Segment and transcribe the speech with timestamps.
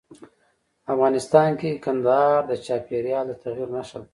[0.93, 4.07] افغانستان کې کندهار د چاپېریال د تغیر نښه ده.